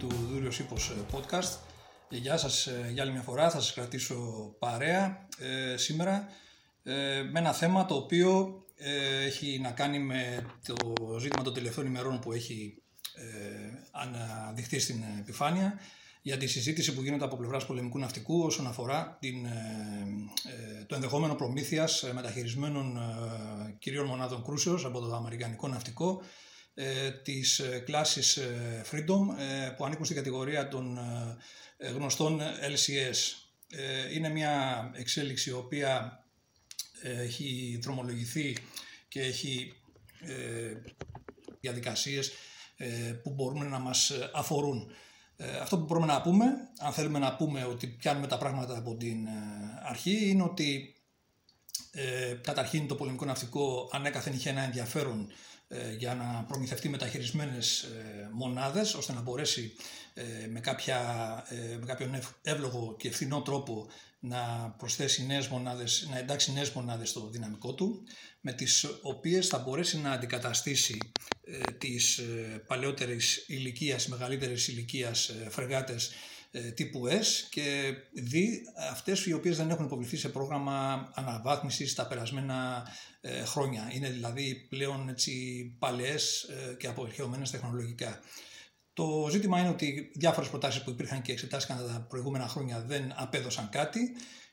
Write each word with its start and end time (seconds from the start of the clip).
αγαπητοί 0.00 0.14
φίλοι 0.14 0.22
του 0.24 0.32
Δούριος 0.32 0.58
Ήπος 0.58 0.92
Podcast. 1.12 1.58
Γεια 2.08 2.36
σας 2.36 2.68
για 2.92 3.02
άλλη 3.02 3.12
μια 3.12 3.22
φορά, 3.22 3.50
θα 3.50 3.60
σας 3.60 3.72
κρατήσω 3.72 4.16
παρέα 4.58 5.28
ε, 5.38 5.76
σήμερα 5.76 6.28
ε, 6.82 7.22
με 7.32 7.38
ένα 7.38 7.52
θέμα 7.52 7.84
το 7.84 7.94
οποίο 7.94 8.62
ε, 8.76 9.24
έχει 9.24 9.58
να 9.62 9.70
κάνει 9.70 9.98
με 9.98 10.46
το 10.66 10.74
ζήτημα 11.18 11.42
των 11.42 11.54
τελευταίων 11.54 11.86
ημερών 11.86 12.18
που 12.20 12.32
έχει 12.32 12.82
ε, 13.14 13.24
αναδειχθεί 13.90 14.78
στην 14.78 15.02
επιφάνεια 15.18 15.78
για 16.22 16.36
τη 16.36 16.46
συζήτηση 16.46 16.94
που 16.94 17.02
γίνεται 17.02 17.24
από 17.24 17.36
πλευράς 17.36 17.66
πολεμικού 17.66 17.98
ναυτικού 17.98 18.42
όσον 18.42 18.66
αφορά 18.66 19.16
την, 19.20 19.46
το 20.86 20.94
ενδεχόμενο 20.94 21.34
προμήθειας 21.34 22.10
μεταχειρισμένων 22.14 22.98
κυρίων 23.78 24.06
μονάδων 24.06 24.44
κρούσεως 24.44 24.84
από 24.84 25.00
το 25.00 25.14
Αμερικανικό 25.14 25.68
ναυτικό 25.68 26.22
ε, 26.22 26.26
της 27.22 27.58
ε, 27.58 27.78
κλάσης 27.78 28.36
ε, 28.36 28.82
Freedom 28.90 29.26
που 29.76 29.84
ανήκουν 29.84 30.04
στην 30.04 30.16
κατηγορία 30.16 30.68
των 30.68 30.98
γνωστών 31.94 32.40
LCS. 32.40 33.16
Είναι 34.14 34.28
μια 34.28 34.90
εξέλιξη 34.94 35.50
η 35.50 35.52
οποία 35.52 36.24
έχει 37.02 37.78
δρομολογηθεί 37.82 38.56
και 39.08 39.20
έχει 39.20 39.72
διαδικασίες 41.60 42.32
που 43.22 43.30
μπορούν 43.30 43.68
να 43.68 43.78
μας 43.78 44.12
αφορούν. 44.34 44.90
Αυτό 45.60 45.78
που 45.78 45.84
μπορούμε 45.84 46.06
να 46.06 46.20
πούμε, 46.20 46.44
αν 46.78 46.92
θέλουμε 46.92 47.18
να 47.18 47.36
πούμε 47.36 47.64
ότι 47.64 47.86
πιάνουμε 47.86 48.26
τα 48.26 48.38
πράγματα 48.38 48.78
από 48.78 48.96
την 48.96 49.28
αρχή, 49.82 50.28
είναι 50.28 50.42
ότι 50.42 50.99
ε, 51.92 52.34
καταρχήν 52.40 52.88
το 52.88 52.94
πολεμικό 52.94 53.24
ναυτικό 53.24 53.88
ανέκαθεν 53.92 54.32
είχε 54.32 54.50
ένα 54.50 54.62
ενδιαφέρον 54.62 55.32
ε, 55.72 55.92
για 55.92 56.14
να 56.14 56.44
προμηθευτεί 56.48 56.88
μεταχειρισμένες 56.88 57.82
ε, 57.82 58.28
μονάδες 58.32 58.94
ώστε 58.94 59.12
να 59.12 59.20
μπορέσει 59.20 59.72
ε, 60.14 60.22
με, 60.48 60.60
κάποια, 60.60 60.98
με 61.80 61.86
κάποιον 61.86 62.18
εύλογο 62.42 62.96
και 62.98 63.08
ευθυνό 63.08 63.42
τρόπο 63.42 63.88
να 64.20 64.74
προσθέσει 64.78 65.26
νέες 65.26 65.48
μονάδες, 65.48 66.08
να 66.10 66.18
εντάξει 66.18 66.52
νέες 66.52 66.70
μονάδες 66.70 67.08
στο 67.08 67.28
δυναμικό 67.28 67.74
του 67.74 68.02
με 68.40 68.52
τις 68.52 68.86
οποίες 69.02 69.46
θα 69.46 69.58
μπορέσει 69.58 69.98
να 69.98 70.10
αντικαταστήσει 70.10 70.98
τις 71.78 72.20
παλαιότερες 72.66 73.44
ηλικίας, 73.46 74.06
μεγαλύτερες 74.08 74.68
ηλικίας 74.68 75.30
φρεγάτες 75.48 76.10
τύπου 76.74 77.08
S 77.08 77.26
και 77.50 77.94
δι 78.12 78.62
αυτές 78.90 79.26
οι 79.26 79.32
οποίες 79.32 79.56
δεν 79.56 79.70
έχουν 79.70 79.84
υποβληθεί 79.84 80.16
σε 80.16 80.28
πρόγραμμα 80.28 81.10
αναβάθμισης 81.14 81.94
τα 81.94 82.06
περασμένα 82.06 82.86
ε, 83.20 83.44
χρόνια. 83.44 83.90
Είναι 83.92 84.10
δηλαδή 84.10 84.66
πλέον 84.68 85.08
έτσι 85.08 85.64
παλαιές 85.78 86.42
ε, 86.42 86.74
και 86.74 86.86
αποχαιωμένες 86.86 87.50
τεχνολογικά. 87.50 88.20
Το 88.92 89.28
ζήτημα 89.30 89.60
είναι 89.60 89.68
ότι 89.68 90.10
διάφορες 90.14 90.48
προτάσεις 90.50 90.82
που 90.82 90.90
υπήρχαν 90.90 91.22
και 91.22 91.32
εξετάστηκαν 91.32 91.76
τα 91.76 92.06
προηγούμενα 92.08 92.48
χρόνια 92.48 92.80
δεν 92.80 93.12
απέδωσαν 93.16 93.68
κάτι 93.68 94.00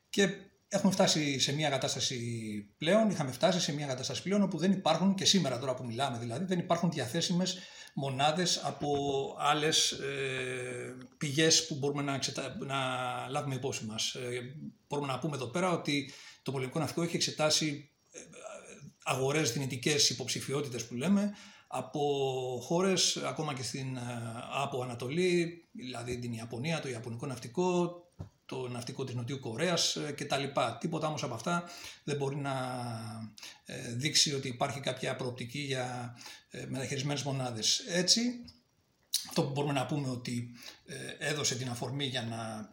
και 0.09 0.29
έχουμε 0.69 0.91
φτάσει 0.91 1.39
σε 1.39 1.53
μια 1.53 1.69
κατάσταση 1.69 2.17
πλέον, 2.77 3.09
είχαμε 3.09 3.31
φτάσει 3.31 3.59
σε 3.59 3.73
μια 3.73 3.87
κατάσταση 3.87 4.21
πλέον 4.21 4.41
όπου 4.41 4.57
δεν 4.57 4.71
υπάρχουν 4.71 5.15
και 5.15 5.25
σήμερα 5.25 5.59
τώρα 5.59 5.73
που 5.73 5.85
μιλάμε 5.85 6.17
δηλαδή, 6.17 6.45
δεν 6.45 6.59
υπάρχουν 6.59 6.91
διαθέσιμες 6.91 7.57
μονάδες 7.93 8.61
από 8.63 8.95
άλλες 9.39 9.91
ε, 9.91 10.95
πηγές 11.17 11.67
που 11.67 11.75
μπορούμε 11.75 12.01
να, 12.01 12.19
να 12.65 12.77
λάβουμε 13.29 13.55
υπόψη 13.55 13.85
μας. 13.85 14.13
Ε, 14.13 14.55
μπορούμε 14.87 15.07
να 15.11 15.19
πούμε 15.19 15.35
εδώ 15.35 15.47
πέρα 15.47 15.71
ότι 15.71 16.11
το 16.43 16.51
πολιτικό 16.51 16.79
ναυτικό 16.79 17.01
έχει 17.01 17.15
εξετάσει 17.15 17.89
αγορές 19.03 19.51
δυνητικές 19.51 20.09
υποψηφιότητες 20.09 20.85
που 20.85 20.95
λέμε 20.95 21.33
από 21.67 22.01
χώρες 22.63 23.17
ακόμα 23.17 23.53
και 23.53 23.63
στην 23.63 23.95
ε, 23.95 24.01
από 24.63 24.81
Ανατολή, 24.81 25.65
δηλαδή 25.71 26.19
την 26.19 26.33
Ιαπωνία, 26.33 26.79
το 26.79 26.89
Ιαπωνικό 26.89 27.25
ναυτικό, 27.25 28.01
το 28.47 28.67
ναυτικό 28.67 29.03
της 29.03 29.15
Νοτιού 29.15 29.39
Κορέας 29.39 29.95
ε, 29.95 30.11
κτλ. 30.11 30.43
Τίποτα 30.79 31.07
όμως 31.07 31.23
από 31.23 31.33
αυτά 31.33 31.63
δεν 32.03 32.17
μπορεί 32.17 32.35
να 32.35 32.55
ε, 33.65 33.93
δείξει 33.93 34.33
ότι 34.33 34.47
υπάρχει 34.47 34.79
κάποια 34.79 35.15
προοπτική 35.15 35.59
για 35.59 36.17
μεταχειρισμένες 36.67 37.23
μονάδες. 37.23 37.79
Έτσι, 37.79 38.21
αυτό 39.27 39.43
που 39.43 39.51
μπορούμε 39.51 39.73
να 39.73 39.85
πούμε 39.85 40.09
ότι 40.09 40.51
έδωσε 41.17 41.55
την 41.55 41.69
αφορμή 41.69 42.05
για 42.05 42.21
να 42.21 42.69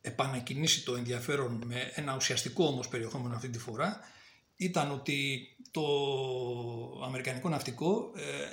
επανακινήσει 0.00 0.84
το 0.84 0.94
ενδιαφέρον 0.94 1.62
με 1.66 1.92
ένα 1.94 2.14
ουσιαστικό 2.16 2.64
όμως 2.64 2.88
περιεχόμενο 2.88 3.34
αυτή 3.34 3.48
τη 3.48 3.58
φορά 3.58 4.00
ήταν 4.56 4.90
ότι 4.90 5.48
το 5.70 5.84
Αμερικανικό 7.04 7.48
ναυτικό 7.48 8.12
ε, 8.16 8.50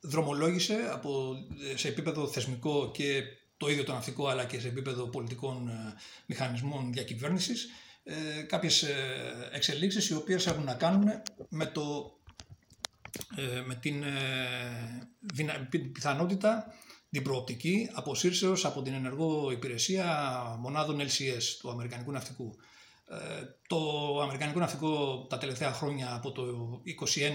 δρομολόγησε 0.00 0.88
από, 0.92 1.34
σε 1.74 1.88
επίπεδο 1.88 2.28
θεσμικό 2.28 2.90
και 2.90 3.22
το 3.58 3.68
ίδιο 3.68 3.84
το 3.84 3.92
ναυτικό 3.92 4.26
αλλά 4.28 4.44
και 4.44 4.60
σε 4.60 4.68
επίπεδο 4.68 5.06
πολιτικών 5.06 5.68
ε, 5.68 5.94
μηχανισμών 6.26 6.92
διακυβέρνησης 6.92 7.68
ε, 8.04 8.42
κάποιες 8.42 8.84
εξελίξεις 9.52 10.08
οι 10.08 10.14
οποίες 10.14 10.46
έχουν 10.46 10.64
να 10.64 10.74
κάνουν 10.74 11.08
με, 11.48 11.66
το, 11.66 12.12
με 13.66 13.74
την 13.74 14.04
πιθανότητα 15.92 16.72
την 17.10 17.22
προοπτική 17.22 17.90
αποσύρσεως 17.92 18.64
από 18.64 18.82
την 18.82 18.94
ενεργό 18.94 19.50
υπηρεσία 19.50 20.06
μονάδων 20.58 21.00
LCS 21.00 21.42
του 21.60 21.70
Αμερικανικού 21.70 22.10
Ναυτικού. 22.12 22.56
Ε, 23.10 23.16
το 23.66 23.78
Αμερικανικό 24.22 24.58
Ναυτικό 24.58 25.26
τα 25.28 25.38
τελευταία 25.38 25.72
χρόνια 25.72 26.14
από 26.14 26.32
το 26.32 26.42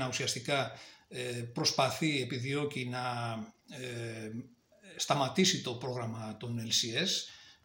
2021 0.05 0.07
ουσιαστικά 0.09 0.71
ε, 1.07 1.21
προσπαθεί, 1.53 2.21
επιδιώκει 2.21 2.85
να 2.85 3.01
ε, 3.69 4.31
σταματήσει 4.95 5.61
το 5.61 5.71
πρόγραμμα 5.71 6.37
των 6.39 6.59
LCS, 6.67 7.09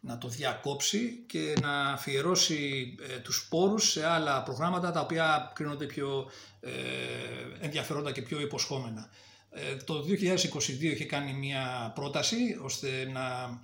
να 0.00 0.18
το 0.18 0.28
διακόψει 0.28 1.24
και 1.26 1.54
να 1.60 1.80
αφιερώσει 1.80 2.94
τους 3.22 3.46
πόρους 3.50 3.90
σε 3.90 4.06
άλλα 4.06 4.42
προγράμματα 4.42 4.90
τα 4.90 5.00
οποία 5.00 5.52
κρίνονται 5.54 5.86
πιο 5.86 6.30
ενδιαφερόντα 7.60 8.12
και 8.12 8.22
πιο 8.22 8.40
υποσχόμενα. 8.40 9.10
Το 9.84 10.04
2022 10.08 10.82
είχε 10.82 11.04
κάνει 11.04 11.32
μια 11.32 11.92
πρόταση 11.94 12.58
ώστε 12.62 13.10
να 13.12 13.58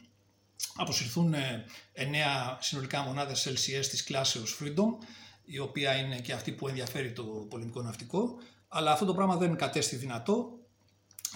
αποσυρθούν 0.76 1.34
ε, 1.34 1.64
εννέα 1.92 2.58
συνολικά 2.60 3.02
μονάδες 3.02 3.48
LCS 3.48 3.86
της 3.86 4.04
κλάσεως 4.04 4.58
Freedom, 4.60 5.06
η 5.44 5.58
οποία 5.58 5.94
είναι 5.94 6.20
και 6.20 6.32
αυτή 6.32 6.52
που 6.52 6.68
ενδιαφέρει 6.68 7.12
το 7.12 7.22
πολεμικό 7.22 7.82
ναυτικό, 7.82 8.38
αλλά 8.68 8.92
αυτό 8.92 9.04
το 9.04 9.14
πράγμα 9.14 9.36
δεν 9.36 9.56
κατέστη 9.56 9.96
δυνατό, 9.96 10.58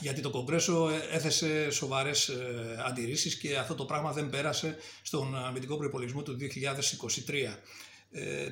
γιατί 0.00 0.20
το 0.20 0.31
Κογκρέσο 0.31 0.88
ε, 0.91 1.16
έθεσε 1.16 1.70
σοβαρές 1.70 2.28
ε, 2.28 2.82
αντιρρήσεις 2.86 3.36
και 3.36 3.56
αυτό 3.56 3.75
το 3.75 3.84
πράγμα 3.84 4.12
δεν 4.12 4.31
πέρασε 4.31 4.76
στον 5.03 5.36
αμυντικό 5.36 5.76
προϋπολογισμό 5.76 6.22
του 6.22 6.36
2023. 6.41 6.44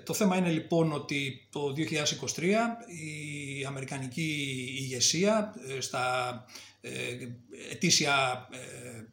το 0.05 0.15
θέμα 0.15 0.37
είναι 0.37 0.51
λοιπόν 0.51 0.93
ότι 0.93 1.49
το 1.51 1.75
2023 2.37 2.43
η 2.87 3.65
Αμερικανική 3.65 4.57
ηγεσία 4.79 5.55
στα 5.79 6.45
ετήσια 7.71 8.49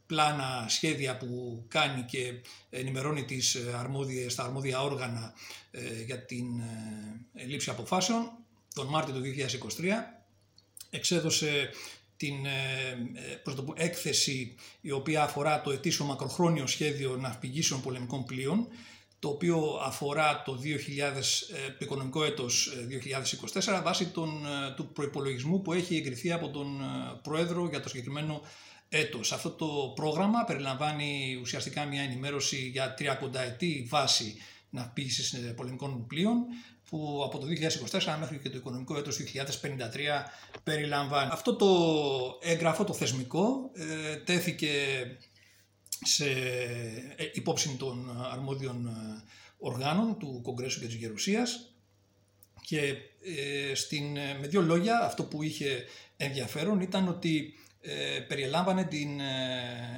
πλάνα, 0.06 0.66
σχέδια 0.70 1.18
που 1.18 1.66
κάνει 1.68 2.02
και 2.02 2.34
ενημερώνει 2.70 3.26
τις 3.26 3.58
αρμόδιες, 3.80 4.36
τα 4.36 4.44
αρμόδια 4.44 4.82
όργανα 4.82 5.34
ε, 5.72 6.04
για 6.06 6.26
την 6.26 6.60
ε, 7.34 7.44
λήψη 7.46 7.70
αποφάσεων. 7.70 8.32
Τον 8.74 8.88
Μάρτιο 8.88 9.14
του 9.14 9.22
2023 9.80 9.84
εξέδωσε 10.90 11.70
την 12.18 12.46
ε, 12.46 13.84
έκθεση 13.84 14.56
η 14.82 14.92
οποία 14.92 15.24
αφορά 15.24 15.62
το 15.62 15.72
ετήσιο 15.72 16.06
μακροχρόνιο 16.06 16.68
σχέδιο 16.68 17.16
ναυπηγήσεων 17.16 17.82
πολεμικών 17.82 18.26
πλοίων 18.26 18.68
το 19.20 19.30
οποίο 19.30 19.80
αφορά 19.84 20.42
το, 20.46 20.60
2000, 20.64 20.64
το 21.68 21.78
οικονομικό 21.80 22.24
έτος 22.24 22.74
2024 23.64 23.82
βάσει 23.84 24.06
τον, 24.06 24.46
του 24.76 24.88
προϋπολογισμού 24.88 25.62
που 25.62 25.74
έχει 25.74 25.96
εγκριθεί 25.96 26.32
από 26.32 26.50
τον 26.50 26.82
Πρόεδρο 27.22 27.68
για 27.70 27.82
το 27.82 27.90
συγκεκριμένο 27.90 28.42
έτος. 28.90 29.32
Αυτό 29.32 29.50
το 29.50 29.92
πρόγραμμα 29.96 30.44
περιλαμβάνει 30.44 31.38
ουσιαστικά 31.42 31.86
μια 31.86 32.02
ενημέρωση 32.02 32.58
για 32.58 32.96
30 33.00 33.06
ετή 33.34 33.86
βάση 33.90 34.36
ναυπήγησης 34.70 35.54
πολεμικών 35.56 36.08
πλοίων 36.08 36.46
που 36.90 37.22
από 37.26 37.38
το 37.38 37.48
2024 37.92 38.16
μέχρι 38.20 38.38
και 38.38 38.50
το 38.50 38.58
οικονομικό 38.58 38.98
έτος 38.98 39.18
2053 39.18 39.50
περιλαμβάνει. 40.64 41.30
Αυτό 41.34 41.56
το 41.56 41.70
έγγραφο, 42.42 42.84
το 42.84 42.94
θεσμικό, 42.94 43.72
ε, 43.74 44.16
τέθηκε 44.16 44.72
σε 46.04 46.26
ε, 47.16 47.30
υπόψη 47.34 47.76
των 47.80 48.28
αρμόδιων 48.32 48.88
ε, 48.88 49.24
οργάνων 49.58 50.18
του 50.20 50.40
Κογκρέσου 50.44 50.80
και 50.80 50.86
της 50.86 50.96
Γερουσίας 50.96 51.68
και 52.62 52.96
στην, 53.74 54.12
με 54.12 54.48
δύο 54.48 54.62
λόγια 54.62 55.00
αυτό 55.00 55.24
που 55.24 55.44
είχε 55.44 55.86
ενδιαφέρον 56.18 56.82
ήταν 56.82 57.08
ότι 57.08 57.54
ε, 57.86 58.20
περιελάμβανε 58.20 58.84
την 58.84 59.20
ε, 59.20 59.24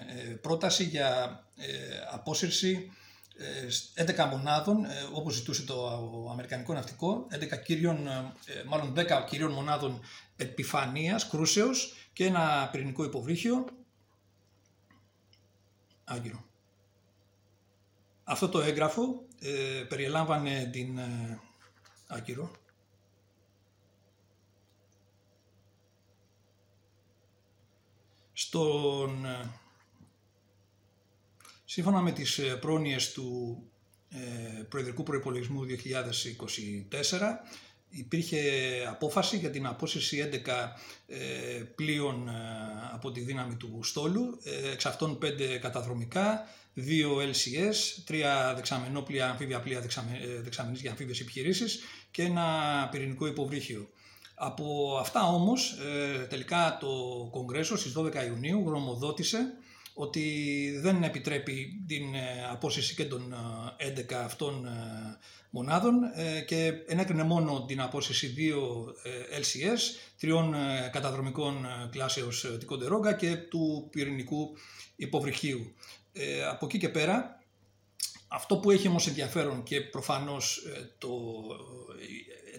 ε, 0.07 0.33
πρόταση 0.33 0.83
για 0.83 1.39
απόσυρση 2.11 2.91
11 3.95 4.27
μονάδων, 4.29 4.85
όπως 5.13 5.33
ζητούσε 5.33 5.63
το 5.63 6.27
Αμερικανικό 6.31 6.73
Ναυτικό, 6.73 7.27
11 7.31 7.63
κύριων, 7.65 8.07
μάλλον 8.67 8.93
10 8.97 9.25
κύριων 9.27 9.51
μονάδων 9.51 10.01
επιφανείας, 10.35 11.27
κρούσεως 11.27 11.93
και 12.13 12.25
ένα 12.25 12.69
πυρηνικό 12.71 13.03
υποβρύχιο 13.03 13.65
Άγκυρο. 16.03 16.43
Αυτό 18.23 18.49
το 18.49 18.61
έγγραφο 18.61 19.25
ε, 19.39 19.85
περιελάμβανε 19.89 20.69
την 20.71 20.97
ε, 20.97 21.39
Άγκυρο. 22.07 22.51
Στον, 28.33 29.25
ε, 29.25 29.49
σύμφωνα 31.75 32.01
με 32.01 32.11
τις 32.11 32.37
ε, 32.37 32.43
πρόνοιες 32.43 33.11
του 33.11 33.57
ε, 34.09 34.61
Προεδρικού 34.69 35.03
Προϋπολογισμού 35.03 35.61
2024, 35.61 35.69
υπήρχε 37.89 38.41
απόφαση 38.89 39.37
για 39.37 39.49
την 39.49 39.65
απόσυρση 39.65 40.29
11 40.31 40.37
ε, 41.07 41.17
πλοίων 41.75 42.27
ε, 42.27 42.31
από 42.93 43.11
τη 43.11 43.19
δύναμη 43.19 43.55
του 43.55 43.79
στόλου, 43.83 44.39
ε, 44.43 44.71
εξ 44.71 44.85
αυτών 44.85 45.17
5 45.21 45.25
καταδρομικά, 45.61 46.47
2 46.75 46.79
LCS, 46.81 48.11
3 48.51 48.53
δεξαμενόπλια, 48.55 49.29
αμφίβια 49.29 49.59
πλοία 49.59 49.81
δεξαμενής 50.41 50.81
για 50.81 50.91
αμφίβιες 50.91 51.19
επιχειρήσεις 51.19 51.79
και 52.11 52.23
ένα 52.23 52.87
πυρηνικό 52.91 53.27
υποβρύχιο. 53.27 53.89
Από 54.35 54.97
αυτά 54.99 55.27
όμως 55.27 55.77
τελικά 56.29 56.77
το 56.79 56.87
Κογκρέσο 57.31 57.77
στις 57.77 57.93
12 57.97 58.13
Ιουνίου 58.27 58.63
γνωμοδότησε 58.65 59.57
ότι 59.97 60.79
δεν 60.81 61.03
επιτρέπει 61.03 61.83
την 61.87 62.03
απόσυρση 62.51 62.95
και 62.95 63.05
των 63.05 63.35
11 64.09 64.13
αυτών 64.13 64.67
μονάδων 65.55 66.03
ε, 66.15 66.41
και 66.41 66.73
ενέκρινε 66.87 67.23
μόνο 67.23 67.65
την 67.65 67.81
απόσυση 67.81 68.27
δύο 68.27 68.85
ε, 69.03 69.39
LCS, 69.39 69.79
τριών 70.19 70.53
ε, 70.53 70.89
καταδρομικών 70.91 71.67
κλάσεως 71.91 72.55
Τικοντερόγκα 72.59 73.13
και 73.13 73.35
του 73.35 73.87
πυρηνικού 73.91 74.57
υποβρυχίου. 74.95 75.73
Από 76.49 76.65
εκεί 76.65 76.77
και 76.77 76.89
πέρα, 76.89 77.43
αυτό 78.27 78.57
που 78.57 78.71
έχει 78.71 78.87
όμως 78.87 79.07
ενδιαφέρον 79.07 79.63
και 79.63 79.81
προφανώς 79.81 80.63
το 80.97 81.09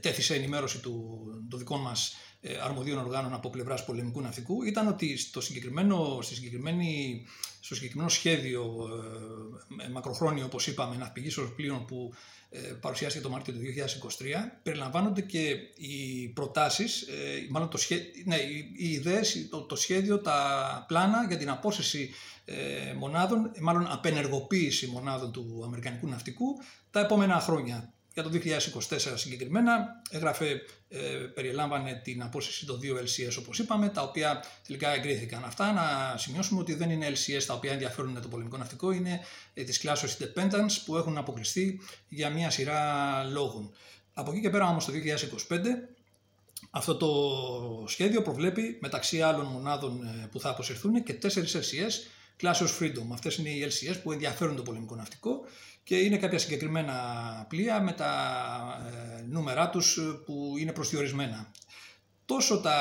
τέθησε 0.01 0.35
ενημέρωση 0.35 0.81
του, 0.81 1.25
των 1.51 1.59
δικών 1.59 1.81
μας 1.81 2.15
αρμοδίων 2.65 2.99
οργάνων 2.99 3.35
από 3.35 3.51
πλευράς 3.51 3.85
πολεμικού 3.85 4.21
ναυτικού 4.21 4.63
ήταν 4.63 4.89
ότι 4.89 5.17
στο 5.17 5.41
συγκεκριμένο, 5.41 6.19
στη 6.23 6.35
συγκεκριμένη, 6.35 7.23
στο 7.61 7.75
συγκεκριμένο 7.75 8.09
σχέδιο 8.09 8.89
μακροχρόνιο 9.93 10.45
όπως 10.45 10.67
είπαμε 10.67 10.97
ναυπηγήσεως 10.97 11.53
πλοίων 11.53 11.85
που 11.85 12.13
ε, 12.51 12.59
παρουσιάστηκε 12.59 13.25
το 13.25 13.31
Μάρτιο 13.31 13.55
του 13.55 13.61
2023, 13.61 14.25
περιλαμβάνονται 14.63 15.21
και 15.21 15.49
οι 15.77 16.29
προτάσεις, 16.35 17.03
ε, 17.03 17.47
μάλλον 17.51 17.69
το 17.69 17.77
σχέ... 17.77 18.01
ναι, 18.25 18.37
οι 18.77 18.89
ιδέες, 18.91 19.49
το, 19.51 19.61
το 19.61 19.77
σχέδιο, 19.77 20.19
τα 20.19 20.85
πλάνα 20.89 21.25
για 21.29 21.37
την 21.37 21.51
απόσυση 21.51 22.11
ε, 22.45 22.55
μονάδων, 22.99 23.53
μάλλον 23.61 23.87
απενεργοποίηση 23.91 24.87
μονάδων 24.87 25.33
του 25.33 25.63
Αμερικανικού 25.65 26.09
ναυτικού 26.09 26.59
τα 26.91 27.01
επόμενα 27.01 27.41
χρόνια 27.41 27.93
για 28.17 28.25
το 28.25 28.31
2024 28.89 29.13
συγκεκριμένα. 29.15 30.03
Έγραφε, 30.11 30.63
ε, 30.89 30.99
περιελάμβανε 31.35 32.01
την 32.05 32.23
απόσυση 32.23 32.67
των 32.67 32.81
δύο 32.81 32.97
LCS 32.97 33.37
όπως 33.39 33.59
είπαμε, 33.59 33.89
τα 33.89 34.03
οποία 34.03 34.45
τελικά 34.67 34.95
εγκρίθηκαν. 34.95 35.45
Αυτά 35.45 35.73
να 35.73 36.17
σημειώσουμε 36.19 36.61
ότι 36.61 36.75
δεν 36.75 36.91
είναι 36.91 37.09
LCS 37.09 37.43
τα 37.47 37.55
οποία 37.55 37.73
ενδιαφέρουν 37.73 38.21
το 38.23 38.29
πολεμικό 38.29 38.57
ναυτικό, 38.57 38.91
είναι 38.93 39.21
ε, 39.55 39.63
της 39.63 39.79
κλάσης 39.79 40.17
Independence 40.21 40.83
που 40.85 40.97
έχουν 40.97 41.19
αποκλειστεί 41.19 41.81
για 42.09 42.31
μια 42.31 42.51
σειρά 42.51 43.25
λόγων. 43.25 43.73
Από 44.15 44.31
εκεί 44.31 44.41
και 44.41 44.51
πέρα 44.51 44.69
όμως 44.69 44.85
το 44.85 44.93
2025 45.49 45.59
αυτό 46.71 46.97
το 46.97 47.09
σχέδιο 47.87 48.23
προβλέπει 48.23 48.79
μεταξύ 48.81 49.23
άλλων 49.23 49.47
μονάδων 49.47 50.03
ε, 50.03 50.29
που 50.31 50.41
θα 50.41 50.49
αποσυρθούν 50.49 51.03
και 51.03 51.13
τέσσερις 51.13 51.57
LCS 51.57 51.93
κλάσεως 52.37 52.79
Freedom. 52.81 53.07
Αυτές 53.13 53.37
είναι 53.37 53.49
οι 53.49 53.69
LCS 53.71 54.01
που 54.03 54.13
ενδιαφέρουν 54.13 54.57
το 54.57 54.63
πολεμικό 54.63 54.95
ναυτικό 54.95 55.41
και 55.85 55.97
είναι 55.97 56.17
κάποια 56.17 56.39
συγκεκριμένα 56.39 56.95
πλοία 57.49 57.81
με 57.81 57.93
τα 57.93 58.13
ε, 59.19 59.23
νούμερά 59.29 59.71
τους 59.71 59.99
που 60.25 60.55
είναι 60.59 60.73
προσδιορισμένα. 60.73 61.51
Τόσο 62.25 62.61
τα 62.61 62.79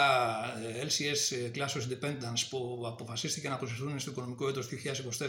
ε, 0.80 0.86
LCS 0.86 1.58
Class 1.58 1.82
Independence 1.82 2.44
που 2.50 2.84
αποφασίστηκαν 2.86 3.52
να 3.52 3.58
αποσυρθούν 3.58 4.00
στο 4.00 4.12
οικονομικό 4.12 4.48
έτος 4.48 4.68
2024, 4.68 5.28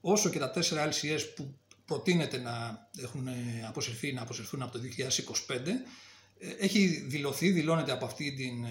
όσο 0.00 0.28
και 0.30 0.38
τα 0.38 0.52
4 0.54 0.58
LCS 0.58 1.20
που 1.34 1.54
προτείνεται 1.84 2.38
να 2.38 2.86
έχουν 3.02 3.28
αποσυρθεί, 3.68 4.12
να 4.12 4.22
αποσυρθούν 4.22 4.62
από 4.62 4.72
το 4.72 4.84
2025, 5.48 5.66
ε, 5.66 5.72
έχει 6.60 6.86
δηλωθεί, 6.86 7.50
δηλώνεται 7.50 7.92
από 7.92 8.04
αυτή 8.04 8.32
την, 8.32 8.66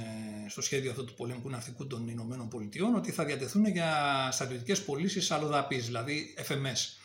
στο 0.50 0.62
σχέδιο 0.62 0.92
αυτού 0.92 1.06
του 1.06 1.14
πολεμικού 1.14 1.50
ναυτικού 1.50 1.88
των 1.88 2.08
Ηνωμένων 2.08 2.48
Πολιτειών 2.48 2.96
ότι 2.96 3.12
θα 3.12 3.26
διατεθούν 3.26 3.66
για 3.66 3.90
στρατιωτικές 4.32 4.84
πωλήσεις 4.84 5.32
αλλοδαπής, 5.32 5.86
δηλαδή 5.86 6.34
FMS. 6.48 7.04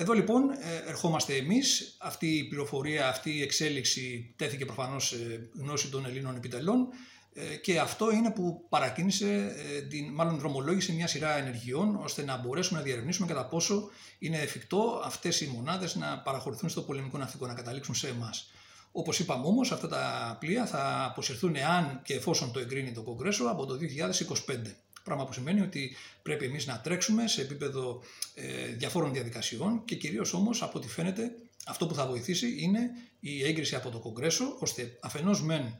Εδώ 0.00 0.12
λοιπόν 0.12 0.50
ε, 0.50 0.88
ερχόμαστε 0.88 1.36
εμείς, 1.36 1.96
αυτή 1.98 2.26
η 2.26 2.44
πληροφορία, 2.44 3.08
αυτή 3.08 3.30
η 3.36 3.42
εξέλιξη 3.42 4.34
τέθηκε 4.36 4.64
προφανώς 4.64 5.06
σε 5.06 5.48
γνώση 5.58 5.88
των 5.88 6.06
Ελλήνων 6.06 6.36
επιτελών 6.36 6.88
ε, 7.32 7.56
και 7.56 7.78
αυτό 7.78 8.10
είναι 8.10 8.30
που 8.30 8.66
παρακίνησε, 8.68 9.54
ε, 9.76 9.80
την, 9.80 10.12
μάλλον 10.12 10.38
δρομολόγησε 10.38 10.92
μια 10.92 11.06
σειρά 11.06 11.36
ενεργειών 11.36 11.96
ώστε 12.02 12.24
να 12.24 12.36
μπορέσουμε 12.36 12.78
να 12.78 12.84
διαρευνήσουμε 12.84 13.26
κατά 13.26 13.46
πόσο 13.46 13.90
είναι 14.18 14.38
εφικτό 14.38 15.02
αυτές 15.04 15.40
οι 15.40 15.50
μονάδες 15.54 15.94
να 15.94 16.18
παραχωρηθούν 16.18 16.68
στο 16.68 16.82
πολεμικό 16.82 17.18
ναυτικό, 17.18 17.46
να 17.46 17.54
καταλήξουν 17.54 17.94
σε 17.94 18.08
εμάς. 18.08 18.50
Όπως 18.92 19.18
είπαμε 19.18 19.46
όμως, 19.46 19.72
αυτά 19.72 19.88
τα 19.88 20.36
πλοία 20.40 20.66
θα 20.66 21.04
αποσυρθούν 21.04 21.56
εάν 21.56 22.00
και 22.04 22.14
εφόσον 22.14 22.52
το 22.52 22.58
εγκρίνει 22.58 22.92
το 22.92 23.02
Κογκρέσο 23.02 23.44
από 23.44 23.66
το 23.66 23.78
2025. 24.46 24.56
Πράγμα 25.04 25.24
που 25.26 25.32
σημαίνει 25.32 25.60
ότι 25.60 25.96
πρέπει 26.22 26.44
εμείς 26.44 26.66
να 26.66 26.80
τρέξουμε 26.80 27.26
σε 27.26 27.40
επίπεδο 27.40 28.02
ε, 28.34 28.66
διαφόρων 28.66 29.12
διαδικασιών 29.12 29.84
και 29.84 29.94
κυρίως 29.94 30.32
όμως 30.32 30.62
από 30.62 30.78
ό,τι 30.78 30.88
φαίνεται 30.88 31.32
αυτό 31.66 31.86
που 31.86 31.94
θα 31.94 32.06
βοηθήσει 32.06 32.56
είναι 32.58 32.90
η 33.20 33.44
έγκριση 33.44 33.74
από 33.74 33.90
το 33.90 33.98
Κογκρέσο 33.98 34.56
ώστε 34.58 34.96
αφενός 35.00 35.42
μεν 35.42 35.78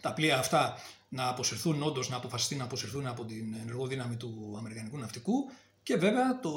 τα 0.00 0.12
πλοία 0.12 0.38
αυτά 0.38 0.74
να 1.08 1.28
αποσυρθούν 1.28 1.82
όντως, 1.82 2.08
να 2.08 2.16
αποφασιστεί 2.16 2.54
να 2.54 2.64
αποσυρθούν 2.64 3.06
από 3.06 3.24
την 3.24 3.54
ενεργό 3.60 3.86
δύναμη 3.86 4.16
του 4.16 4.54
Αμερικανικού 4.58 4.98
ναυτικού 4.98 5.50
και 5.82 5.96
βέβαια 5.96 6.40
το 6.40 6.52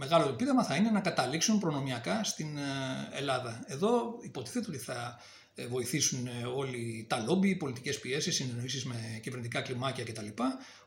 μεγάλο 0.00 0.28
επίδεμα 0.28 0.64
θα 0.64 0.74
είναι 0.74 0.90
να 0.90 1.00
καταλήξουν 1.00 1.58
προνομιακά 1.58 2.24
στην 2.24 2.56
ε, 2.56 2.60
Ελλάδα. 3.12 3.64
Εδώ 3.66 4.18
υποτίθεται 4.22 4.66
ότι 4.68 4.78
θα 4.78 5.20
ε, 5.54 5.66
βοηθήσουν 5.66 6.26
ε, 6.26 6.46
όλοι 6.54 7.06
τα 7.08 7.24
λόμπι, 7.26 7.48
οι 7.48 7.56
πολιτικές 7.56 7.98
πιέσεις, 7.98 8.34
συνεννοήσεις 8.34 8.84
με 8.84 9.20
κυβερνητικά 9.22 9.60
κλιμάκια 9.60 10.04
κτλ. 10.04 10.26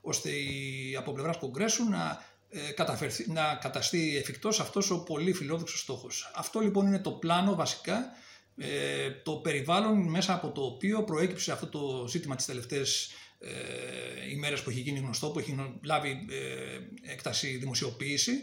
ώστε 0.02 0.30
η, 0.30 0.96
από 0.98 1.12
πλευράς 1.12 1.38
Κογκρέσου 1.38 1.90
να, 1.90 2.26
ε, 2.50 2.60
να 3.28 3.56
καταστεί 3.62 4.18
εφικτός 4.18 4.60
αυτός 4.60 4.92
ο 4.92 5.04
πολύ 5.04 5.34
φιλόδοξος 5.34 5.80
στόχος. 5.80 6.32
Αυτό 6.36 6.60
λοιπόν 6.60 6.88
είναι 6.88 7.00
το 7.00 7.12
πλάνο 7.12 7.56
βασικά, 7.56 8.12
ε, 8.58 9.10
το 9.24 9.32
περιβάλλον 9.32 10.10
μέσα 10.10 10.34
από 10.34 10.52
το 10.52 10.62
οποίο 10.62 11.04
προέκυψε 11.04 11.52
αυτό 11.52 11.68
το 11.68 12.08
ζήτημα 12.08 12.36
τις 12.36 12.46
τελευταίες 12.46 13.12
ε, 13.40 14.32
ημέρες 14.32 14.62
που 14.62 14.70
έχει 14.70 14.80
γίνει 14.80 15.00
γνωστό, 15.00 15.30
που 15.30 15.40
έχει 15.40 15.80
λάβει 15.84 16.26
ε, 16.30 17.12
έκταση 17.12 17.58
δημοσιοποίηση 17.58 18.34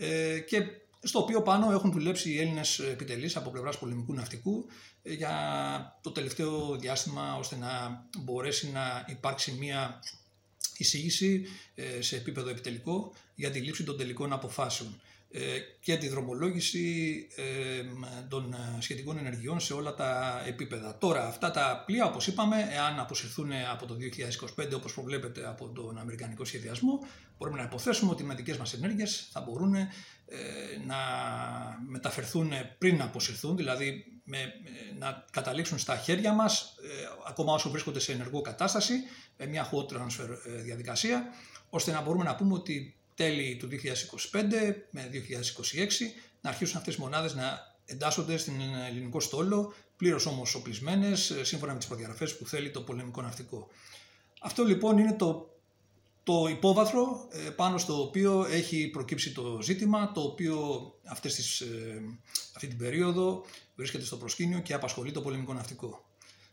ε, 0.00 0.38
και 0.38 0.62
στο 1.02 1.18
οποίο 1.18 1.42
πάνω 1.42 1.72
έχουν 1.72 1.92
δουλέψει 1.92 2.30
οι 2.30 2.40
Έλληνες 2.40 2.78
επιτελείς 2.78 3.36
από 3.36 3.50
πλευράς 3.50 3.78
πολεμικού 3.78 4.14
ναυτικού 4.14 4.66
ε, 5.02 5.12
για 5.12 5.98
το 6.02 6.10
τελευταίο 6.10 6.76
διάστημα 6.76 7.36
ώστε 7.38 7.56
να 7.56 8.02
μπορέσει 8.18 8.70
να 8.70 9.04
υπάρξει 9.08 9.52
μια 9.52 10.02
εισήγηση 10.76 11.46
ε, 11.74 12.00
σε 12.00 12.16
επίπεδο 12.16 12.50
επιτελικό 12.50 13.12
για 13.34 13.50
τη 13.50 13.60
λήψη 13.60 13.84
των 13.84 13.96
τελικών 13.96 14.32
αποφάσεων. 14.32 15.00
Ε, 15.30 15.58
και 15.80 15.96
τη 15.96 16.08
δρομολόγηση 16.08 17.26
ε, 17.36 17.82
των 18.28 18.52
ε, 18.52 18.80
σχετικών 18.80 19.18
ενεργειών 19.18 19.60
σε 19.60 19.72
όλα 19.72 19.94
τα 19.94 20.42
επίπεδα. 20.46 20.98
Τώρα, 20.98 21.26
αυτά 21.26 21.50
τα 21.50 21.82
πλοία, 21.86 22.06
όπως 22.06 22.26
είπαμε, 22.26 22.68
εάν 22.72 22.98
αποσυρθούν 22.98 23.50
από 23.72 23.86
το 23.86 23.96
2025, 24.58 24.72
όπως 24.74 24.94
προβλέπεται 24.94 25.48
από 25.48 25.68
τον 25.68 25.98
Αμερικανικό 25.98 26.44
σχεδιασμό, 26.44 26.98
μπορούμε 27.38 27.58
να 27.58 27.64
υποθέσουμε 27.64 28.10
ότι 28.10 28.24
με 28.24 28.34
δικές 28.34 28.56
μας 28.56 28.72
ενέργειες 28.72 29.28
θα 29.32 29.40
μπορούν 29.40 29.74
να 30.86 30.96
μεταφερθούν 31.88 32.52
πριν 32.78 32.96
να 32.96 33.04
αποσυρθούν, 33.04 33.56
δηλαδή 33.56 34.04
με, 34.24 34.38
να 34.98 35.24
καταλήξουν 35.30 35.78
στα 35.78 35.96
χέρια 35.96 36.32
μας, 36.32 36.74
ακόμα 37.28 37.52
όσο 37.52 37.70
βρίσκονται 37.70 38.00
σε 38.00 38.12
ενεργό 38.12 38.40
κατάσταση, 38.40 38.94
με 39.36 39.46
μια 39.46 39.70
hot 39.70 39.92
transfer 39.92 40.28
διαδικασία, 40.62 41.24
ώστε 41.70 41.92
να 41.92 42.00
μπορούμε 42.00 42.24
να 42.24 42.34
πούμε 42.34 42.54
ότι 42.54 42.97
τέλη 43.18 43.56
του 43.56 43.68
2025 44.32 44.44
με 44.90 45.10
2026 45.12 45.16
να 46.40 46.50
αρχίσουν 46.50 46.76
αυτές 46.76 46.94
οι 46.94 47.00
μονάδες 47.00 47.34
να 47.34 47.76
εντάσσονται 47.84 48.36
στην 48.36 48.54
ελληνικό 48.88 49.20
στόλο, 49.20 49.74
πλήρως 49.96 50.26
όμως 50.26 50.54
οπλισμένες, 50.54 51.34
σύμφωνα 51.42 51.72
με 51.72 51.78
τις 51.78 51.86
προδιαγραφές 51.86 52.36
που 52.36 52.46
θέλει 52.46 52.70
το 52.70 52.80
πολεμικό 52.80 53.22
ναυτικό. 53.22 53.68
Αυτό 54.40 54.64
λοιπόν 54.64 54.98
είναι 54.98 55.12
το, 55.12 55.58
το 56.22 56.46
υπόβαθρο 56.50 57.28
ε, 57.30 57.50
πάνω 57.50 57.78
στο 57.78 58.02
οποίο 58.02 58.46
έχει 58.50 58.88
προκύψει 58.88 59.32
το 59.32 59.58
ζήτημα, 59.62 60.12
το 60.12 60.20
οποίο 60.20 60.58
αυτές 61.04 61.34
τις, 61.34 61.60
ε, 61.60 62.02
αυτή 62.54 62.66
την 62.66 62.78
περίοδο 62.78 63.44
βρίσκεται 63.76 64.04
στο 64.04 64.16
προσκήνιο 64.16 64.60
και 64.60 64.74
απασχολεί 64.74 65.12
το 65.12 65.20
πολεμικό 65.20 65.52
ναυτικό. 65.52 66.04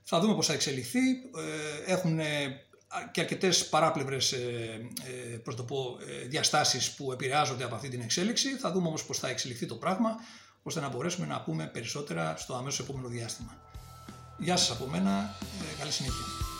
Θα 0.03 0.19
δούμε 0.19 0.35
πώς 0.35 0.45
θα 0.45 0.53
εξελιχθεί. 0.53 1.09
Ε, 1.87 1.91
έχουν 1.91 2.19
και 3.11 3.21
αρκετές 3.21 3.69
παράπλευρες 3.69 4.31
ε, 4.31 4.37
ε, 5.03 5.33
ε, 5.33 6.27
διαστάσεις 6.27 6.91
που 6.91 7.11
επηρεάζονται 7.11 7.63
από 7.63 7.75
αυτή 7.75 7.89
την 7.89 8.01
εξέλιξη. 8.01 8.57
Θα 8.57 8.71
δούμε 8.71 8.87
όμως 8.87 9.05
πώς 9.05 9.19
θα 9.19 9.27
εξελιχθεί 9.27 9.65
το 9.65 9.75
πράγμα, 9.75 10.15
ώστε 10.63 10.79
να 10.79 10.89
μπορέσουμε 10.89 11.27
να 11.27 11.41
πούμε 11.41 11.69
περισσότερα 11.73 12.35
στο 12.37 12.55
αμέσως 12.55 12.79
επόμενο 12.79 13.07
διάστημα. 13.07 13.57
Γεια 14.37 14.57
σας 14.57 14.71
από 14.71 14.85
μένα, 14.85 15.35
καλή 15.79 15.91
συνέχεια. 15.91 16.54